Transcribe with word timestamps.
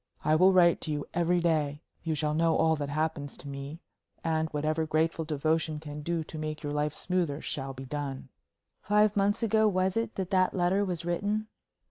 I 0.25 0.33
will 0.35 0.51
write 0.51 0.81
to 0.81 0.91
you 0.91 1.05
every 1.13 1.39
day; 1.39 1.83
you 2.01 2.15
shall 2.15 2.33
know 2.33 2.55
all 2.57 2.75
that 2.75 2.89
happens 2.89 3.37
to 3.37 3.47
me; 3.47 3.81
and 4.23 4.49
whatever 4.49 4.87
grateful 4.87 5.25
devotion 5.25 5.79
can 5.79 6.01
do 6.01 6.23
to 6.23 6.39
make 6.39 6.63
your 6.63 6.73
life 6.73 6.95
smoother 6.95 7.39
shall 7.39 7.73
be 7.73 7.85
done." 7.85 8.29
Five 8.81 9.15
months 9.15 9.43
ago 9.43 9.67
was 9.67 9.95
it, 9.95 10.15
that 10.15 10.31
that 10.31 10.55
letter 10.55 10.83
was 10.83 11.05
written? 11.05 11.49